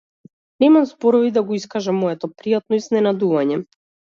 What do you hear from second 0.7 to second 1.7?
зборови да го